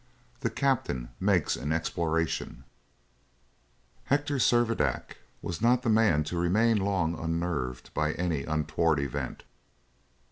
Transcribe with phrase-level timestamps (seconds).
[0.39, 2.63] THE CAPTAIN MAKES AN EXPLORATION
[4.05, 9.43] Hector Servadac was not the man to remain long unnerved by any untoward event.